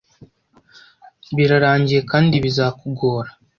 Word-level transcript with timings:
Birarangiye 1.35 1.99
kandi 2.11 2.35
bizakugora 2.43 3.29